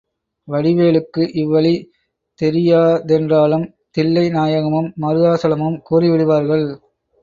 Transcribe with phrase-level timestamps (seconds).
[0.47, 1.73] வடிவேலுக்கு இவ்வழி
[2.39, 3.67] தெரியாதென்றாலும்
[3.91, 6.67] தில்லை நாயகமும், மருதாசலமும் கூறி விடுவார்கள்.